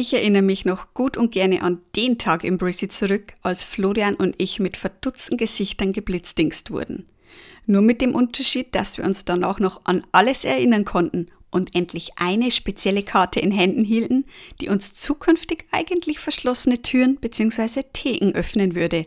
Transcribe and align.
Ich 0.00 0.14
erinnere 0.14 0.42
mich 0.42 0.64
noch 0.64 0.94
gut 0.94 1.16
und 1.16 1.32
gerne 1.32 1.60
an 1.60 1.80
den 1.96 2.18
Tag 2.18 2.44
im 2.44 2.56
Brizzy 2.56 2.86
zurück, 2.86 3.32
als 3.42 3.64
Florian 3.64 4.14
und 4.14 4.36
ich 4.38 4.60
mit 4.60 4.76
verdutzten 4.76 5.36
Gesichtern 5.36 5.92
geblitzdingst 5.92 6.70
wurden. 6.70 7.06
Nur 7.66 7.82
mit 7.82 8.00
dem 8.00 8.14
Unterschied, 8.14 8.76
dass 8.76 8.96
wir 8.96 9.04
uns 9.04 9.24
danach 9.24 9.58
noch 9.58 9.80
an 9.86 10.06
alles 10.12 10.44
erinnern 10.44 10.84
konnten 10.84 11.26
und 11.50 11.74
endlich 11.74 12.10
eine 12.14 12.52
spezielle 12.52 13.02
Karte 13.02 13.40
in 13.40 13.50
Händen 13.50 13.82
hielten, 13.82 14.24
die 14.60 14.68
uns 14.68 14.94
zukünftig 14.94 15.64
eigentlich 15.72 16.20
verschlossene 16.20 16.80
Türen 16.80 17.16
bzw. 17.16 17.82
Theken 17.92 18.36
öffnen 18.36 18.76
würde. 18.76 19.04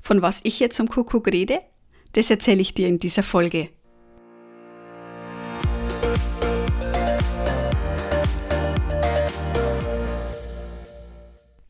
Von 0.00 0.22
was 0.22 0.40
ich 0.42 0.58
jetzt 0.58 0.74
zum 0.74 0.88
Kuckuck 0.88 1.28
rede, 1.28 1.60
das 2.14 2.30
erzähle 2.30 2.62
ich 2.62 2.74
dir 2.74 2.88
in 2.88 2.98
dieser 2.98 3.22
Folge. 3.22 3.68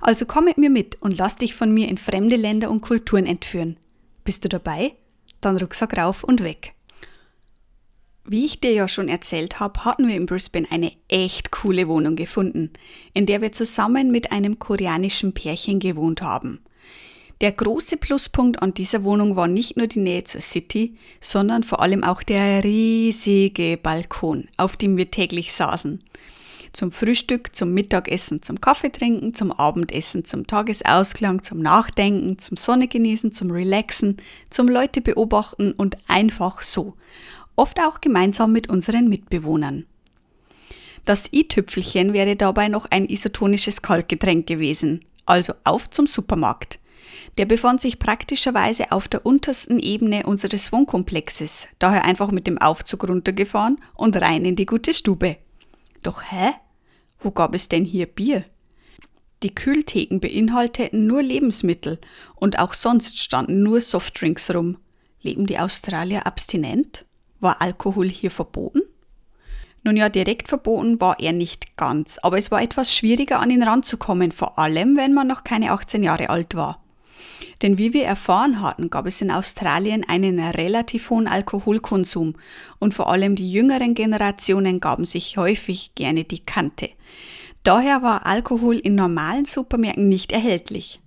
Also 0.00 0.26
komm 0.26 0.44
mit 0.44 0.58
mir 0.58 0.70
mit 0.70 1.00
und 1.00 1.16
lass 1.16 1.36
dich 1.36 1.54
von 1.54 1.72
mir 1.72 1.88
in 1.88 1.98
fremde 1.98 2.36
Länder 2.36 2.70
und 2.70 2.80
Kulturen 2.80 3.26
entführen. 3.26 3.78
Bist 4.24 4.44
du 4.44 4.48
dabei? 4.48 4.94
Dann 5.40 5.56
Rucksack 5.56 5.96
rauf 5.96 6.24
und 6.24 6.42
weg. 6.42 6.74
Wie 8.28 8.44
ich 8.44 8.58
dir 8.58 8.72
ja 8.72 8.88
schon 8.88 9.08
erzählt 9.08 9.60
habe, 9.60 9.84
hatten 9.84 10.08
wir 10.08 10.16
in 10.16 10.26
Brisbane 10.26 10.66
eine 10.70 10.92
echt 11.08 11.52
coole 11.52 11.86
Wohnung 11.86 12.16
gefunden, 12.16 12.72
in 13.14 13.24
der 13.24 13.40
wir 13.40 13.52
zusammen 13.52 14.10
mit 14.10 14.32
einem 14.32 14.58
koreanischen 14.58 15.32
Pärchen 15.32 15.78
gewohnt 15.78 16.22
haben. 16.22 16.60
Der 17.40 17.52
große 17.52 17.98
Pluspunkt 17.98 18.62
an 18.62 18.74
dieser 18.74 19.04
Wohnung 19.04 19.36
war 19.36 19.46
nicht 19.46 19.76
nur 19.76 19.86
die 19.86 20.00
Nähe 20.00 20.24
zur 20.24 20.40
City, 20.40 20.96
sondern 21.20 21.62
vor 21.62 21.80
allem 21.80 22.02
auch 22.02 22.22
der 22.22 22.64
riesige 22.64 23.76
Balkon, 23.76 24.48
auf 24.56 24.76
dem 24.76 24.96
wir 24.96 25.10
täglich 25.10 25.52
saßen 25.52 26.02
zum 26.72 26.90
Frühstück, 26.90 27.54
zum 27.54 27.72
Mittagessen, 27.72 28.42
zum 28.42 28.60
Kaffeetrinken, 28.60 29.34
zum 29.34 29.52
Abendessen, 29.52 30.24
zum 30.24 30.46
Tagesausklang, 30.46 31.42
zum 31.42 31.60
Nachdenken, 31.60 32.38
zum 32.38 32.56
Sonne 32.56 32.88
genießen, 32.88 33.32
zum 33.32 33.50
Relaxen, 33.50 34.16
zum 34.50 34.68
Leute 34.68 35.00
beobachten 35.00 35.72
und 35.72 35.96
einfach 36.08 36.62
so. 36.62 36.94
Oft 37.56 37.80
auch 37.80 38.00
gemeinsam 38.00 38.52
mit 38.52 38.68
unseren 38.68 39.08
Mitbewohnern. 39.08 39.86
Das 41.04 41.32
i-Tüpfelchen 41.32 42.12
wäre 42.12 42.36
dabei 42.36 42.68
noch 42.68 42.86
ein 42.90 43.08
isotonisches 43.08 43.80
Kaltgetränk 43.80 44.46
gewesen, 44.46 45.04
also 45.24 45.54
auf 45.64 45.88
zum 45.88 46.06
Supermarkt. 46.06 46.80
Der 47.38 47.46
befand 47.46 47.80
sich 47.80 47.98
praktischerweise 47.98 48.92
auf 48.92 49.08
der 49.08 49.24
untersten 49.24 49.78
Ebene 49.78 50.26
unseres 50.26 50.72
Wohnkomplexes, 50.72 51.68
daher 51.78 52.04
einfach 52.04 52.30
mit 52.30 52.46
dem 52.46 52.58
Aufzug 52.58 53.08
runtergefahren 53.08 53.78
und 53.94 54.16
rein 54.16 54.44
in 54.44 54.56
die 54.56 54.66
gute 54.66 54.94
Stube. 54.94 55.36
Doch 56.06 56.22
hä? 56.22 56.52
Wo 57.18 57.32
gab 57.32 57.52
es 57.52 57.68
denn 57.68 57.84
hier 57.84 58.06
Bier? 58.06 58.44
Die 59.42 59.52
Kühltheken 59.52 60.20
beinhalteten 60.20 61.08
nur 61.08 61.20
Lebensmittel 61.20 61.98
und 62.36 62.60
auch 62.60 62.74
sonst 62.74 63.18
standen 63.18 63.64
nur 63.64 63.80
Softdrinks 63.80 64.54
rum. 64.54 64.78
Leben 65.20 65.46
die 65.46 65.58
Australier 65.58 66.24
abstinent? 66.24 67.06
War 67.40 67.60
Alkohol 67.60 68.08
hier 68.08 68.30
verboten? 68.30 68.82
Nun 69.82 69.96
ja, 69.96 70.08
direkt 70.08 70.46
verboten 70.46 71.00
war 71.00 71.18
er 71.18 71.32
nicht 71.32 71.76
ganz, 71.76 72.18
aber 72.18 72.38
es 72.38 72.52
war 72.52 72.62
etwas 72.62 72.94
schwieriger 72.94 73.40
an 73.40 73.50
ihn 73.50 73.64
ranzukommen, 73.64 74.30
vor 74.30 74.60
allem 74.60 74.96
wenn 74.96 75.12
man 75.12 75.26
noch 75.26 75.42
keine 75.42 75.72
18 75.72 76.04
Jahre 76.04 76.30
alt 76.30 76.54
war. 76.54 76.85
Denn 77.62 77.78
wie 77.78 77.92
wir 77.92 78.04
erfahren 78.04 78.60
hatten, 78.60 78.90
gab 78.90 79.06
es 79.06 79.20
in 79.20 79.30
Australien 79.30 80.04
einen 80.08 80.38
relativ 80.38 81.10
hohen 81.10 81.26
Alkoholkonsum 81.26 82.34
und 82.78 82.94
vor 82.94 83.10
allem 83.10 83.34
die 83.36 83.50
jüngeren 83.50 83.94
Generationen 83.94 84.80
gaben 84.80 85.04
sich 85.04 85.36
häufig 85.36 85.94
gerne 85.94 86.24
die 86.24 86.44
Kante. 86.44 86.90
Daher 87.62 88.02
war 88.02 88.26
Alkohol 88.26 88.78
in 88.78 88.94
normalen 88.94 89.44
Supermärkten 89.44 90.08
nicht 90.08 90.32
erhältlich. 90.32 91.00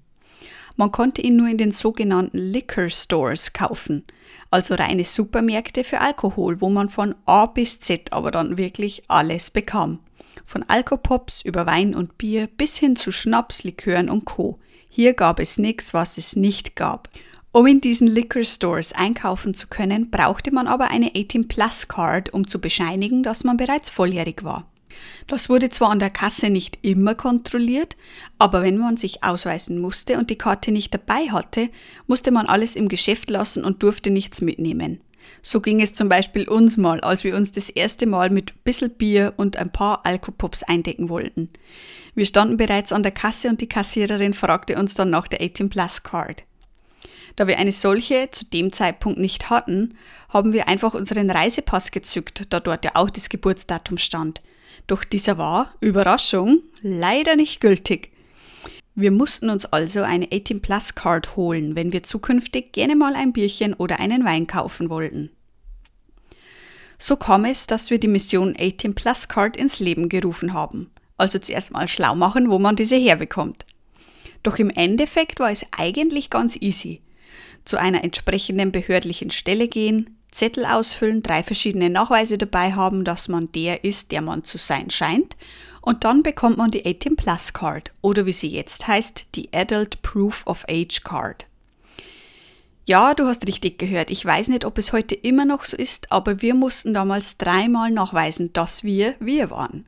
Man 0.75 0.91
konnte 0.91 1.21
ihn 1.21 1.35
nur 1.35 1.49
in 1.49 1.57
den 1.57 1.71
sogenannten 1.71 2.37
Liquor 2.37 2.89
Stores 2.89 3.53
kaufen, 3.53 4.05
also 4.49 4.75
reine 4.75 5.03
Supermärkte 5.03 5.83
für 5.83 5.99
Alkohol, 5.99 6.61
wo 6.61 6.69
man 6.69 6.89
von 6.89 7.15
A 7.25 7.47
bis 7.47 7.79
Z 7.81 8.13
aber 8.13 8.31
dann 8.31 8.57
wirklich 8.57 9.03
alles 9.09 9.51
bekam. 9.51 9.99
Von 10.45 10.63
Alkopops 10.67 11.41
über 11.41 11.65
Wein 11.65 11.93
und 11.93 12.17
Bier 12.17 12.47
bis 12.47 12.77
hin 12.77 12.95
zu 12.95 13.11
Schnaps, 13.11 13.63
Likören 13.63 14.09
und 14.09 14.25
Co. 14.25 14.57
Hier 14.89 15.13
gab 15.13 15.39
es 15.39 15.57
nichts, 15.57 15.93
was 15.93 16.17
es 16.17 16.35
nicht 16.35 16.75
gab. 16.75 17.07
Um 17.51 17.65
in 17.67 17.79
diesen 17.79 18.07
Liquor 18.07 18.43
Stores 18.43 18.91
einkaufen 18.91 19.53
zu 19.53 19.67
können, 19.67 20.09
brauchte 20.09 20.51
man 20.51 20.67
aber 20.67 20.89
eine 20.89 21.11
18 21.15 21.47
Plus 21.47 21.87
Card, 21.87 22.33
um 22.33 22.47
zu 22.47 22.59
bescheinigen, 22.59 23.23
dass 23.23 23.43
man 23.43 23.57
bereits 23.57 23.89
volljährig 23.89 24.43
war. 24.43 24.67
Das 25.27 25.47
wurde 25.49 25.69
zwar 25.69 25.91
an 25.91 25.99
der 25.99 26.09
Kasse 26.09 26.49
nicht 26.49 26.79
immer 26.81 27.15
kontrolliert, 27.15 27.95
aber 28.37 28.63
wenn 28.63 28.77
man 28.77 28.97
sich 28.97 29.23
ausweisen 29.23 29.79
musste 29.79 30.17
und 30.17 30.29
die 30.29 30.37
Karte 30.37 30.71
nicht 30.71 30.93
dabei 30.93 31.29
hatte, 31.29 31.69
musste 32.07 32.31
man 32.31 32.47
alles 32.47 32.75
im 32.75 32.89
Geschäft 32.89 33.29
lassen 33.29 33.63
und 33.63 33.83
durfte 33.83 34.09
nichts 34.09 34.41
mitnehmen. 34.41 34.99
So 35.41 35.61
ging 35.61 35.81
es 35.81 35.93
zum 35.93 36.09
Beispiel 36.09 36.47
uns 36.47 36.77
mal, 36.77 36.99
als 37.01 37.23
wir 37.23 37.35
uns 37.35 37.51
das 37.51 37.69
erste 37.69 38.05
Mal 38.05 38.29
mit 38.29 38.63
bissel 38.63 38.89
Bier 38.89 39.33
und 39.37 39.57
ein 39.57 39.71
paar 39.71 40.05
Alkopops 40.05 40.63
eindecken 40.63 41.09
wollten. 41.09 41.49
Wir 42.15 42.25
standen 42.25 42.57
bereits 42.57 42.91
an 42.91 43.03
der 43.03 43.11
Kasse 43.11 43.49
und 43.49 43.61
die 43.61 43.69
Kassiererin 43.69 44.33
fragte 44.33 44.77
uns 44.77 44.93
dann 44.93 45.09
nach 45.09 45.27
der 45.27 45.41
18 45.41 45.69
Plus 45.69 46.03
Card. 46.03 46.43
Da 47.35 47.47
wir 47.47 47.57
eine 47.57 47.71
solche 47.71 48.29
zu 48.31 48.45
dem 48.45 48.71
Zeitpunkt 48.71 49.19
nicht 49.19 49.49
hatten, 49.49 49.95
haben 50.29 50.51
wir 50.51 50.67
einfach 50.67 50.93
unseren 50.93 51.29
Reisepass 51.29 51.91
gezückt, 51.91 52.43
da 52.49 52.59
dort 52.59 52.83
ja 52.83 52.91
auch 52.95 53.09
das 53.09 53.29
Geburtsdatum 53.29 53.97
stand. 53.97 54.41
Doch 54.87 55.03
dieser 55.03 55.37
war, 55.37 55.73
Überraschung, 55.79 56.63
leider 56.81 57.35
nicht 57.35 57.61
gültig. 57.61 58.11
Wir 59.01 59.11
mussten 59.11 59.49
uns 59.49 59.65
also 59.65 60.01
eine 60.01 60.27
18 60.29 60.61
Plus 60.61 60.93
Card 60.93 61.37
holen, 61.37 61.77
wenn 61.77 61.93
wir 61.93 62.03
zukünftig 62.03 62.73
gerne 62.73 62.97
mal 62.97 63.15
ein 63.15 63.31
Bierchen 63.31 63.73
oder 63.73 64.01
einen 64.01 64.25
Wein 64.25 64.45
kaufen 64.45 64.89
wollten. 64.89 65.29
So 66.97 67.15
kam 67.15 67.45
es, 67.45 67.65
dass 67.65 67.91
wir 67.91 67.97
die 67.97 68.09
Mission 68.09 68.57
18 68.59 68.95
Plus 68.95 69.29
Card 69.29 69.55
ins 69.55 69.79
Leben 69.79 70.09
gerufen 70.09 70.51
haben. 70.51 70.91
Also 71.15 71.39
zuerst 71.39 71.71
mal 71.71 71.87
schlau 71.87 72.13
machen, 72.13 72.49
wo 72.49 72.59
man 72.59 72.75
diese 72.75 72.97
herbekommt. 72.97 73.63
Doch 74.43 74.59
im 74.59 74.69
Endeffekt 74.69 75.39
war 75.39 75.49
es 75.49 75.65
eigentlich 75.71 76.29
ganz 76.29 76.57
easy. 76.59 77.01
Zu 77.63 77.77
einer 77.77 78.03
entsprechenden 78.03 78.73
behördlichen 78.73 79.31
Stelle 79.31 79.69
gehen, 79.69 80.17
Zettel 80.29 80.65
ausfüllen, 80.65 81.23
drei 81.23 81.41
verschiedene 81.41 81.89
Nachweise 81.89 82.37
dabei 82.37 82.73
haben, 82.73 83.05
dass 83.05 83.29
man 83.29 83.49
der 83.53 83.85
ist, 83.85 84.11
der 84.11 84.21
man 84.21 84.43
zu 84.43 84.57
sein 84.57 84.89
scheint 84.89 85.37
und 85.81 86.03
dann 86.03 86.23
bekommt 86.23 86.57
man 86.57 86.71
die 86.71 86.85
18 86.85 87.15
Plus 87.15 87.53
Card 87.53 87.91
oder 88.01 88.25
wie 88.25 88.33
sie 88.33 88.49
jetzt 88.49 88.87
heißt, 88.87 89.27
die 89.35 89.49
Adult 89.53 90.01
Proof 90.01 90.45
of 90.45 90.65
Age 90.69 91.03
Card. 91.03 91.45
Ja, 92.85 93.13
du 93.13 93.25
hast 93.25 93.47
richtig 93.47 93.77
gehört. 93.77 94.09
Ich 94.09 94.25
weiß 94.25 94.47
nicht, 94.47 94.65
ob 94.65 94.79
es 94.79 94.93
heute 94.93 95.13
immer 95.13 95.45
noch 95.45 95.63
so 95.63 95.77
ist, 95.77 96.11
aber 96.11 96.41
wir 96.41 96.55
mussten 96.55 96.93
damals 96.93 97.37
dreimal 97.37 97.91
nachweisen, 97.91 98.51
dass 98.53 98.83
wir 98.83 99.13
wir 99.19 99.51
waren. 99.51 99.85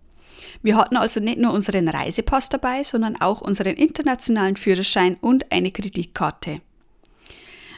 Wir 0.62 0.76
hatten 0.76 0.98
also 0.98 1.20
nicht 1.20 1.40
nur 1.40 1.54
unseren 1.54 1.88
Reisepass 1.88 2.50
dabei, 2.50 2.84
sondern 2.84 3.20
auch 3.20 3.42
unseren 3.42 3.76
internationalen 3.76 4.56
Führerschein 4.56 5.18
und 5.20 5.52
eine 5.52 5.72
Kreditkarte. 5.72 6.62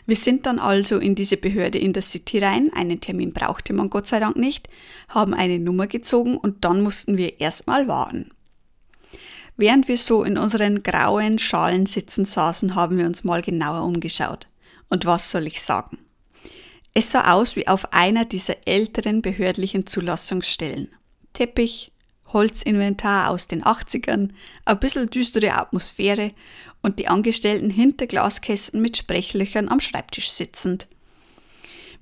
Wir 0.05 0.15
sind 0.15 0.45
dann 0.45 0.59
also 0.59 0.97
in 0.97 1.15
diese 1.15 1.37
Behörde 1.37 1.79
in 1.79 1.93
der 1.93 2.03
City 2.03 2.39
rein, 2.39 2.71
einen 2.73 2.99
Termin 2.99 3.31
brauchte 3.31 3.73
man 3.73 3.89
Gott 3.89 4.07
sei 4.07 4.19
Dank 4.19 4.35
nicht, 4.35 4.67
haben 5.07 5.33
eine 5.33 5.59
Nummer 5.59 5.87
gezogen 5.87 6.37
und 6.37 6.65
dann 6.65 6.81
mussten 6.81 7.17
wir 7.17 7.39
erstmal 7.39 7.87
warten. 7.87 8.31
Während 9.55 9.87
wir 9.87 9.97
so 9.97 10.23
in 10.23 10.37
unseren 10.37 10.83
grauen 10.83 11.39
Schalen 11.39 11.85
sitzen 11.85 12.25
saßen, 12.25 12.75
haben 12.75 12.97
wir 12.97 13.05
uns 13.05 13.23
mal 13.23 13.41
genauer 13.41 13.83
umgeschaut. 13.85 14.47
Und 14.89 15.05
was 15.05 15.31
soll 15.31 15.47
ich 15.47 15.61
sagen? 15.61 15.99
Es 16.93 17.11
sah 17.11 17.33
aus 17.33 17.55
wie 17.55 17.67
auf 17.67 17.93
einer 17.93 18.25
dieser 18.25 18.67
älteren 18.67 19.21
behördlichen 19.21 19.87
Zulassungsstellen. 19.87 20.89
Teppich, 21.33 21.92
Holzinventar 22.33 23.29
aus 23.29 23.47
den 23.47 23.63
80ern, 23.63 24.29
ein 24.65 24.79
bisschen 24.79 25.09
düstere 25.09 25.53
Atmosphäre 25.53 26.31
und 26.81 26.99
die 26.99 27.07
Angestellten 27.07 27.69
hinter 27.69 28.07
Glaskästen 28.07 28.81
mit 28.81 28.97
Sprechlöchern 28.97 29.69
am 29.69 29.79
Schreibtisch 29.79 30.31
sitzend. 30.31 30.87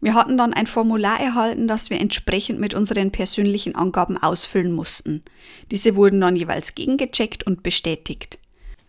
Wir 0.02 0.16
hatten 0.16 0.36
dann 0.36 0.54
ein 0.54 0.66
Formular 0.66 1.20
erhalten, 1.20 1.68
das 1.68 1.92
wir 1.92 2.00
entsprechend 2.00 2.60
mit 2.60 2.74
unseren 2.74 3.12
persönlichen 3.12 3.76
Angaben 3.76 4.18
ausfüllen 4.18 4.72
mussten. 4.72 5.22
Diese 5.70 5.96
wurden 5.96 6.20
dann 6.20 6.36
jeweils 6.36 6.74
gegengecheckt 6.74 7.46
und 7.46 7.62
bestätigt. 7.62 8.40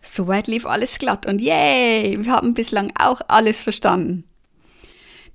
Soweit 0.01 0.47
lief 0.47 0.65
alles 0.65 0.97
glatt 0.97 1.27
und 1.27 1.39
yay, 1.39 2.17
wir 2.19 2.31
haben 2.31 2.55
bislang 2.55 2.91
auch 2.99 3.21
alles 3.27 3.61
verstanden. 3.61 4.23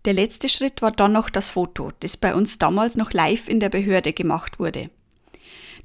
Der 0.05 0.13
letzte 0.13 0.49
Schritt 0.49 0.83
war 0.83 0.91
dann 0.91 1.13
noch 1.13 1.31
das 1.31 1.51
Foto, 1.53 1.91
das 2.01 2.17
bei 2.17 2.35
uns 2.35 2.59
damals 2.59 2.97
noch 2.97 3.13
live 3.13 3.49
in 3.49 3.61
der 3.61 3.69
Behörde 3.69 4.13
gemacht 4.13 4.59
wurde. 4.59 4.91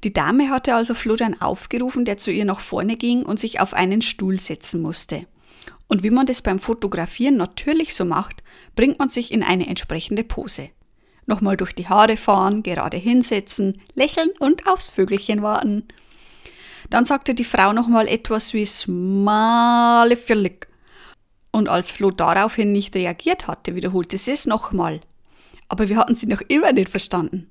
Die 0.02 0.12
Dame 0.12 0.50
hatte 0.50 0.74
also 0.74 0.94
Florian 0.94 1.40
aufgerufen, 1.40 2.04
der 2.04 2.16
zu 2.16 2.30
ihr 2.30 2.44
nach 2.44 2.60
vorne 2.60 2.96
ging 2.96 3.22
und 3.22 3.38
sich 3.38 3.60
auf 3.60 3.74
einen 3.74 4.02
Stuhl 4.02 4.40
setzen 4.40 4.82
musste. 4.82 5.26
Und 5.86 6.02
wie 6.02 6.10
man 6.10 6.26
das 6.26 6.42
beim 6.42 6.58
Fotografieren 6.58 7.36
natürlich 7.36 7.94
so 7.94 8.04
macht, 8.04 8.42
bringt 8.74 8.98
man 8.98 9.08
sich 9.08 9.32
in 9.32 9.42
eine 9.42 9.66
entsprechende 9.66 10.24
Pose. 10.24 10.70
Nochmal 11.26 11.56
durch 11.56 11.72
die 11.72 11.88
Haare 11.88 12.16
fahren, 12.16 12.62
gerade 12.62 12.96
hinsetzen, 12.96 13.80
lächeln 13.94 14.30
und 14.40 14.66
aufs 14.66 14.90
Vögelchen 14.90 15.42
warten. 15.42 15.84
Dann 16.90 17.04
sagte 17.04 17.34
die 17.34 17.44
Frau 17.44 17.72
nochmal 17.72 18.08
etwas 18.08 18.52
wie 18.52 18.66
Smale 18.66 20.16
Füllig. 20.16 20.68
Und 21.50 21.68
als 21.68 21.92
Flo 21.92 22.10
daraufhin 22.10 22.72
nicht 22.72 22.94
reagiert 22.94 23.46
hatte, 23.46 23.74
wiederholte 23.74 24.18
sie 24.18 24.32
es 24.32 24.46
nochmal. 24.46 25.00
Aber 25.68 25.88
wir 25.88 25.96
hatten 25.96 26.14
sie 26.14 26.26
noch 26.26 26.42
immer 26.48 26.72
nicht 26.72 26.90
verstanden. 26.90 27.50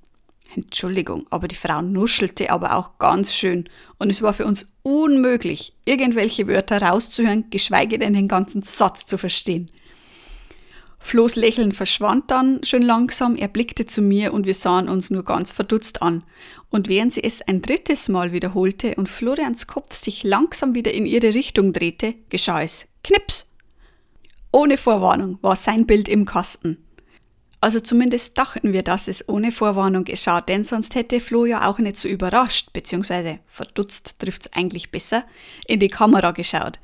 Entschuldigung, 0.55 1.25
aber 1.29 1.47
die 1.47 1.55
Frau 1.55 1.81
nuschelte 1.81 2.50
aber 2.50 2.75
auch 2.75 2.97
ganz 3.00 3.33
schön 3.33 3.69
und 3.97 4.09
es 4.09 4.21
war 4.21 4.33
für 4.33 4.45
uns 4.45 4.67
unmöglich, 4.83 5.73
irgendwelche 5.85 6.47
Wörter 6.47 6.81
rauszuhören, 6.81 7.50
geschweige 7.50 8.00
denn 8.00 8.13
den 8.13 8.27
ganzen 8.27 8.61
Satz 8.63 9.05
zu 9.05 9.17
verstehen. 9.17 9.69
Flo's 11.05 11.35
Lächeln 11.35 11.73
verschwand 11.73 12.31
dann 12.31 12.63
schon 12.63 12.81
langsam, 12.81 13.35
er 13.35 13.50
blickte 13.50 13.85
zu 13.85 14.01
mir 14.01 14.33
und 14.33 14.45
wir 14.45 14.53
sahen 14.53 14.88
uns 14.88 15.11
nur 15.11 15.25
ganz 15.25 15.51
verdutzt 15.51 16.01
an. 16.01 16.23
Und 16.69 16.88
während 16.88 17.13
sie 17.13 17.23
es 17.23 17.41
ein 17.41 17.61
drittes 17.61 18.07
Mal 18.07 18.31
wiederholte 18.31 18.95
und 18.95 19.09
Florians 19.09 19.67
Kopf 19.67 19.94
sich 19.94 20.23
langsam 20.23 20.75
wieder 20.75 20.94
in 20.94 21.05
ihre 21.05 21.33
Richtung 21.33 21.73
drehte, 21.73 22.15
geschah 22.29 22.63
es. 22.63 22.88
Knips! 23.03 23.47
Ohne 24.53 24.77
Vorwarnung 24.77 25.39
war 25.41 25.57
sein 25.57 25.85
Bild 25.85 26.07
im 26.07 26.23
Kasten. 26.23 26.77
Also 27.63 27.80
zumindest 27.80 28.38
dachten 28.38 28.74
wir, 28.74 28.83
dass 28.83 29.07
es 29.07 29.30
ohne 29.30 29.54
Vorwarnung 29.54 30.04
geschah, 30.04 30.42
denn 30.42 30.65
sonst 30.65 30.95
hätte 30.95 31.21
Flo 31.21 31.45
ja 31.45 31.65
auch 31.65 31.80
nicht 31.80 31.95
so 31.95 32.10
überrascht, 32.10 32.74
beziehungsweise 32.74 33.39
verdutzt 33.45 34.19
trifft's 34.19 34.51
eigentlich 34.51 34.92
besser, 34.92 35.24
in 35.65 35.80
die 35.80 35.88
Kamera 35.88 36.31
geschaut. 36.31 36.81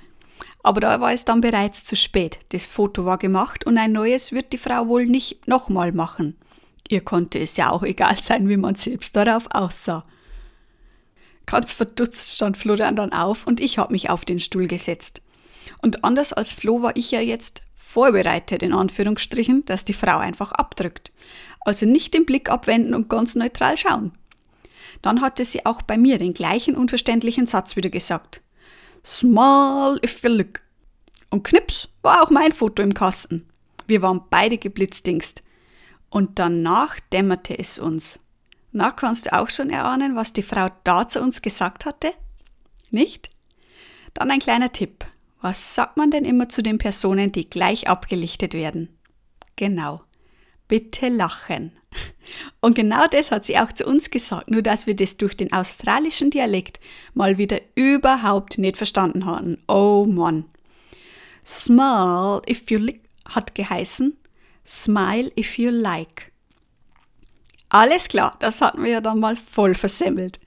Aber 0.64 0.80
da 0.80 1.02
war 1.02 1.12
es 1.12 1.26
dann 1.26 1.42
bereits 1.42 1.84
zu 1.84 1.98
spät. 1.98 2.40
Das 2.54 2.66
Foto 2.66 3.04
war 3.04 3.18
gemacht 3.18 3.66
und 3.66 3.78
ein 3.78 3.92
neues 3.92 4.32
wird 4.32 4.54
die 4.54 4.58
Frau 4.58 4.88
wohl 4.88 5.06
nicht 5.06 5.50
nochmal 5.50 5.92
machen. 5.92 6.38
Ihr 6.88 7.02
konnte 7.02 7.40
es 7.40 7.58
ja 7.58 7.72
auch 7.72 7.84
egal 7.84 8.16
sein, 8.18 8.48
wie 8.48 8.56
man 8.56 8.76
selbst 8.76 9.18
darauf 9.18 9.48
aussah. 9.52 10.06
Ganz 11.46 11.74
verdutzt 11.74 12.38
stand 12.38 12.56
Florian 12.56 12.96
dann 12.96 13.12
auf 13.12 13.46
und 13.46 13.60
ich 13.60 13.80
habe 13.80 13.92
mich 13.92 14.10
auf 14.10 14.24
den 14.24 14.40
Stuhl 14.40 14.70
gesetzt. 14.70 15.22
Und 15.82 16.04
anders 16.04 16.34
als 16.34 16.54
Flo 16.54 16.82
war 16.82 16.96
ich 16.96 17.12
ja 17.12 17.22
jetzt 17.22 17.64
vorbereitet, 17.76 18.62
in 18.64 18.74
Anführungsstrichen, 18.74 19.66
dass 19.66 19.86
die 19.86 19.94
Frau 19.94 20.18
einfach 20.18 20.52
abdrückt. 20.52 21.12
Also 21.62 21.86
nicht 21.86 22.14
den 22.14 22.26
Blick 22.26 22.50
abwenden 22.50 22.94
und 22.94 23.10
ganz 23.10 23.36
neutral 23.36 23.78
schauen. 23.78 24.12
Dann 25.02 25.22
hatte 25.22 25.46
sie 25.46 25.66
auch 25.66 25.82
bei 25.82 25.98
mir 25.98 26.18
den 26.18 26.34
gleichen 26.34 26.76
unverständlichen 26.76 27.48
Satz 27.48 27.76
wieder 27.76 27.90
gesagt. 27.90 28.42
Small 29.04 30.00
if 30.04 30.24
you 30.24 30.30
look. 30.30 30.62
Und 31.30 31.44
knips 31.44 31.90
war 32.02 32.24
auch 32.24 32.30
mein 32.30 32.52
Foto 32.52 32.82
im 32.84 32.94
Kasten. 32.94 33.48
Wir 33.88 34.02
waren 34.02 34.22
beide 34.30 34.58
geblitzdingst. 34.58 35.44
Und 36.10 36.40
danach 36.40 37.00
dämmerte 37.12 37.58
es 37.58 37.80
uns. 37.80 38.20
Na, 38.72 38.92
kannst 38.92 39.28
du 39.28 39.34
auch 39.34 39.50
schon 39.50 39.70
erahnen, 39.70 40.16
was 40.16 40.34
die 40.34 40.44
Frau 40.44 40.68
da 40.84 41.08
zu 41.08 41.22
uns 41.22 41.42
gesagt 41.42 41.86
hatte? 41.86 42.14
Nicht? 42.92 43.30
Dann 44.14 44.32
ein 44.32 44.40
kleiner 44.40 44.72
Tipp. 44.72 45.06
Was 45.42 45.76
sagt 45.76 45.98
man 45.98 46.12
denn 46.12 46.26
immer 46.26 46.50
zu 46.50 46.62
den 46.62 46.78
Personen, 46.78 47.32
die 47.32 47.50
gleich 47.50 47.88
abgelichtet 47.88 48.54
werden? 48.54 48.90
Genau. 49.56 50.02
Bitte 50.68 51.08
lachen. 51.08 51.72
Und 52.60 52.76
genau 52.76 53.08
das 53.08 53.32
hat 53.32 53.46
sie 53.46 53.58
auch 53.58 53.72
zu 53.72 53.86
uns 53.86 54.10
gesagt, 54.12 54.52
nur 54.52 54.62
dass 54.62 54.86
wir 54.86 54.96
das 54.96 55.18
durch 55.18 55.36
den 55.36 55.52
australischen 55.52 56.30
Dialekt 56.30 56.80
mal 57.14 57.38
wieder 57.38 57.60
überhaupt 57.76 58.58
nicht 58.58 58.78
verstanden 58.78 59.26
hatten. 59.26 59.58
Oh 59.68 60.06
Mann. 60.08 60.46
Smile 61.46 62.42
if 62.48 62.70
you 62.70 62.78
like 62.78 63.02
hat 63.28 63.56
geheißen 63.56 64.18
Smile 64.66 65.32
if 65.36 65.58
you 65.58 65.72
like. 65.72 66.32
Alles 67.70 68.08
klar, 68.08 68.36
das 68.40 68.62
hatten 68.62 68.84
wir 68.84 68.92
ja 68.92 69.02
dann 69.02 69.20
mal 69.20 69.38
voll 69.38 69.76
versemmelt. 69.76 70.40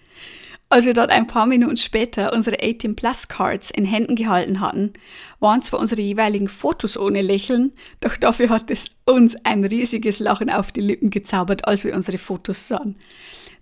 Als 0.72 0.86
wir 0.86 0.94
dort 0.94 1.10
ein 1.10 1.26
paar 1.26 1.44
Minuten 1.44 1.76
später 1.76 2.32
unsere 2.32 2.56
18 2.62 2.96
Plus 2.96 3.28
Cards 3.28 3.70
in 3.70 3.84
Händen 3.84 4.16
gehalten 4.16 4.60
hatten, 4.60 4.94
waren 5.38 5.60
zwar 5.60 5.80
unsere 5.80 6.00
jeweiligen 6.00 6.48
Fotos 6.48 6.96
ohne 6.96 7.20
Lächeln, 7.20 7.72
doch 8.00 8.16
dafür 8.16 8.48
hat 8.48 8.70
es 8.70 8.86
uns 9.04 9.36
ein 9.44 9.64
riesiges 9.64 10.19
Lachen 10.19 10.48
auf 10.48 10.72
die 10.72 10.80
Lippen 10.80 11.10
gezaubert, 11.10 11.69
als 11.69 11.84
wir 11.84 11.94
unsere 11.94 12.16
Fotos 12.16 12.69
sahen. 12.69 12.96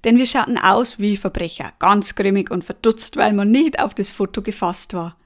Denn 0.04 0.18
wir 0.18 0.26
schauten 0.26 0.56
aus 0.56 1.00
wie 1.00 1.16
Verbrecher, 1.16 1.72
ganz 1.80 2.14
grimmig 2.14 2.48
und 2.52 2.62
verdutzt, 2.62 3.16
weil 3.16 3.32
man 3.32 3.50
nicht 3.50 3.82
auf 3.82 3.92
das 3.92 4.10
Foto 4.10 4.40
gefasst 4.40 4.94
war. 4.94 5.16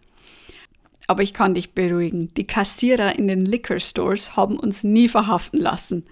Aber 1.07 1.23
ich 1.23 1.35
kann 1.35 1.53
dich 1.53 1.75
beruhigen, 1.75 2.33
die 2.33 2.47
Kassierer 2.47 3.19
in 3.19 3.29
den 3.29 3.45
Liquor 3.45 3.79
Stores 3.79 4.37
haben 4.37 4.59
uns 4.59 4.85
nie 4.85 5.09
verhaften 5.09 5.61
lassen. 5.61 6.07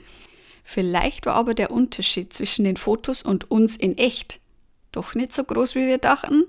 Vielleicht 0.65 1.25
war 1.25 1.37
aber 1.37 1.55
der 1.55 1.71
Unterschied 1.71 2.35
zwischen 2.35 2.67
den 2.67 2.77
Fotos 2.77 3.23
und 3.23 3.51
uns 3.51 3.75
in 3.75 3.97
echt 3.97 4.42
doch 4.93 5.15
nicht 5.15 5.33
so 5.33 5.45
groß, 5.45 5.75
wie 5.75 5.87
wir 5.87 5.99
dachten. 5.99 6.45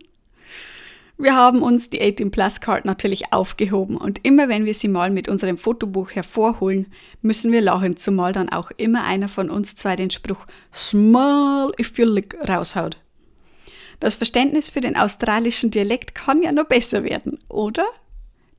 Wir 1.17 1.35
haben 1.35 1.61
uns 1.61 1.91
die 1.91 2.01
18 2.01 2.31
Plus 2.31 2.59
Card 2.59 2.85
natürlich 2.85 3.31
aufgehoben 3.31 3.97
und 3.97 4.25
immer 4.25 4.49
wenn 4.49 4.65
wir 4.65 4.73
sie 4.73 4.87
mal 4.87 5.11
mit 5.11 5.29
unserem 5.29 5.59
Fotobuch 5.59 6.11
hervorholen, 6.11 6.87
müssen 7.21 7.51
wir 7.51 7.61
lachen, 7.61 7.97
zumal 7.97 8.33
dann 8.33 8.49
auch 8.49 8.71
immer 8.77 9.03
einer 9.03 9.29
von 9.29 9.51
uns 9.51 9.75
zwei 9.75 9.95
den 9.95 10.09
Spruch 10.09 10.45
Small 10.73 11.71
if 11.79 11.99
you 11.99 12.05
lick 12.05 12.35
raushaut. 12.49 12.97
Das 13.99 14.15
Verständnis 14.15 14.69
für 14.69 14.81
den 14.81 14.97
australischen 14.97 15.69
Dialekt 15.69 16.15
kann 16.15 16.41
ja 16.41 16.51
noch 16.51 16.65
besser 16.65 17.03
werden, 17.03 17.39
oder? 17.47 17.85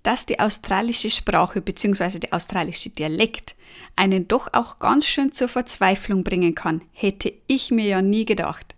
Dass 0.05 0.25
die 0.25 0.39
australische 0.39 1.11
Sprache 1.11 1.61
bzw. 1.61 2.21
der 2.21 2.35
australische 2.35 2.91
Dialekt 2.91 3.57
einen 3.97 4.29
doch 4.29 4.49
auch 4.53 4.79
ganz 4.79 5.07
schön 5.07 5.33
zur 5.33 5.49
Verzweiflung 5.49 6.23
bringen 6.23 6.55
kann, 6.55 6.83
hätte 6.93 7.33
ich 7.49 7.73
mir 7.73 7.87
ja 7.87 8.01
nie 8.01 8.25
gedacht. 8.25 8.75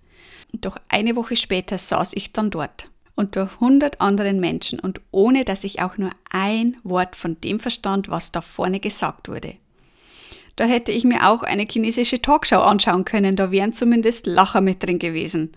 Doch 0.52 0.76
eine 0.88 1.16
Woche 1.16 1.36
später 1.36 1.78
saß 1.78 2.12
ich 2.14 2.32
dann 2.32 2.50
dort 2.50 2.90
unter 3.16 3.48
hundert 3.60 4.00
anderen 4.00 4.40
Menschen 4.40 4.78
und 4.78 5.00
ohne 5.10 5.44
dass 5.44 5.64
ich 5.64 5.80
auch 5.80 5.96
nur 5.96 6.10
ein 6.30 6.76
Wort 6.84 7.16
von 7.16 7.40
dem 7.40 7.58
verstand, 7.58 8.08
was 8.08 8.30
da 8.30 8.42
vorne 8.42 8.78
gesagt 8.78 9.28
wurde. 9.28 9.54
Da 10.54 10.64
hätte 10.64 10.92
ich 10.92 11.04
mir 11.04 11.28
auch 11.28 11.42
eine 11.42 11.66
chinesische 11.68 12.22
Talkshow 12.22 12.60
anschauen 12.60 13.04
können, 13.04 13.36
da 13.36 13.50
wären 13.50 13.72
zumindest 13.72 14.26
Lacher 14.26 14.60
mit 14.60 14.82
drin 14.82 14.98
gewesen. 14.98 15.52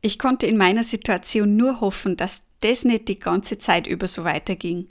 Ich 0.00 0.18
konnte 0.18 0.46
in 0.46 0.56
meiner 0.56 0.82
Situation 0.82 1.56
nur 1.56 1.80
hoffen, 1.80 2.16
dass 2.16 2.44
das 2.60 2.84
nicht 2.84 3.08
die 3.08 3.18
ganze 3.18 3.58
Zeit 3.58 3.86
über 3.86 4.08
so 4.08 4.24
weiterging. 4.24 4.88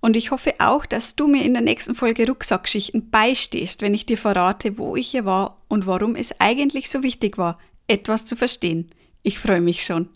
Und 0.00 0.16
ich 0.16 0.30
hoffe 0.30 0.54
auch, 0.58 0.86
dass 0.86 1.16
du 1.16 1.26
mir 1.26 1.44
in 1.44 1.54
der 1.54 1.62
nächsten 1.62 1.94
Folge 1.96 2.26
Rucksackschichten 2.26 3.10
beistehst, 3.10 3.82
wenn 3.82 3.94
ich 3.94 4.06
dir 4.06 4.18
verrate, 4.18 4.78
wo 4.78 4.94
ich 4.94 5.08
hier 5.08 5.24
war 5.24 5.60
und 5.68 5.86
warum 5.86 6.14
es 6.14 6.40
eigentlich 6.40 6.88
so 6.88 7.02
wichtig 7.02 7.38
war, 7.38 7.58
etwas 7.88 8.24
zu 8.24 8.36
verstehen. 8.36 8.90
Ich 9.22 9.38
freue 9.38 9.60
mich 9.60 9.82
schon. 9.82 10.08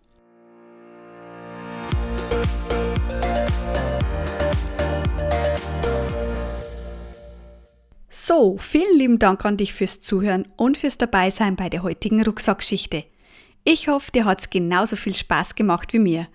So, 8.08 8.56
vielen 8.58 8.98
lieben 8.98 9.18
Dank 9.18 9.44
an 9.44 9.56
dich 9.56 9.72
fürs 9.72 10.00
Zuhören 10.00 10.46
und 10.56 10.76
fürs 10.76 10.98
Dabeisein 10.98 11.56
bei 11.56 11.68
der 11.68 11.82
heutigen 11.82 12.22
Rucksackschichte. 12.22 13.04
Ich 13.64 13.88
hoffe, 13.88 14.12
dir 14.12 14.24
hat 14.24 14.40
es 14.40 14.50
genauso 14.50 14.96
viel 14.96 15.14
Spaß 15.14 15.54
gemacht 15.54 15.92
wie 15.92 15.98
mir. 15.98 16.28